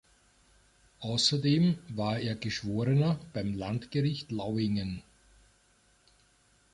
[1.01, 5.03] Außerdem war er Geschworener beim Landgericht Lauingen.